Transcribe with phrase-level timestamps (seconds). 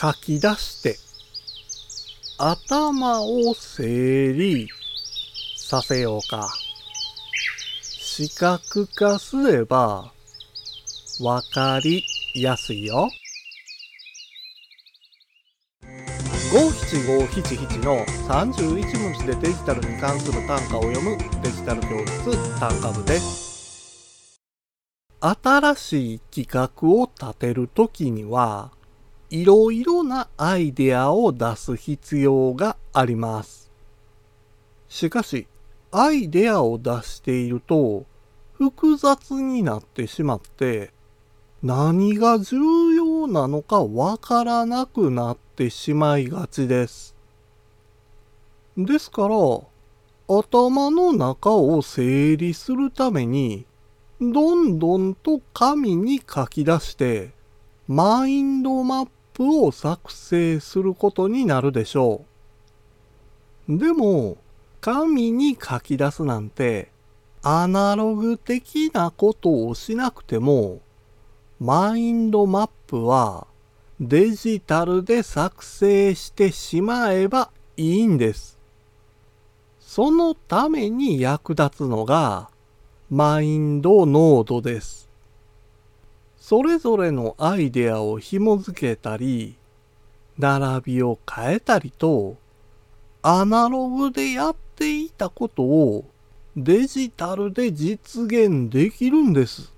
[0.00, 0.96] 書き出して
[2.38, 4.68] 頭を整理
[5.56, 6.48] させようか。
[7.82, 10.12] 視覚化すれば
[11.20, 12.04] わかり
[12.36, 13.08] やすいよ。
[16.52, 24.38] 五七五七七の31文字でデジタルに関する単価を読むデジタル教室単価部です。
[25.20, 28.70] 新しい企画を立てるときには、
[29.30, 33.70] いろいろなアイデアを出す必要があります。
[34.88, 35.46] しかし、
[35.90, 38.06] アイデアを出していると、
[38.54, 40.92] 複雑になってしまって、
[41.62, 42.56] 何が重
[42.94, 47.14] 要なのかわからなくなってしまいがちです。
[48.76, 49.36] ですから、
[50.26, 53.66] 頭の中を整理するために、
[54.20, 57.32] どんどんと紙に書き出して、
[57.86, 59.08] マインドマッ
[59.38, 62.24] プを作成することになるでしょ
[63.68, 63.78] う。
[63.78, 64.36] でも、
[64.80, 66.90] 紙に書き出すなんて、
[67.42, 70.80] アナログ的なことをしなくても、
[71.60, 73.46] マインドマップは
[74.00, 78.58] デジタルで作成してしまえばいいんです。
[79.80, 82.50] そのために役立つのが
[83.10, 85.07] マインドノードです。
[86.38, 89.56] それぞれのアイデアを紐付けたり、
[90.38, 92.36] 並びを変えたりと、
[93.22, 96.04] アナログでやっていたことを
[96.56, 99.72] デジタルで実現できるんです。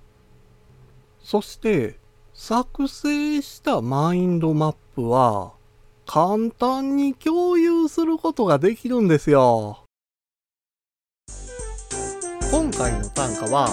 [1.22, 1.98] そして、
[2.34, 5.52] 作成したマインドマップは、
[6.06, 9.84] 簡単に共有することができるんですよ。
[12.50, 13.68] 今回の単価は、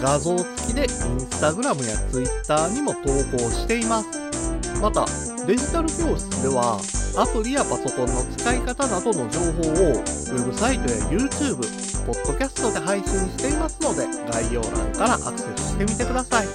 [0.00, 0.88] 画像付きでイン
[1.20, 4.08] スタグラムやツイッターにも投稿しています。
[4.80, 5.06] また、
[5.46, 6.78] デジタル教室では、
[7.16, 11.56] アプリやパソコンの使い方などの情報を、ウェブサイトや YouTube、
[12.04, 16.46] ポッドキャストで配信していますので、概要欄からアクセスしてみてください。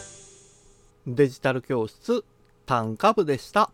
[1.07, 2.23] デジタル教室、
[2.67, 3.71] 単価部でした。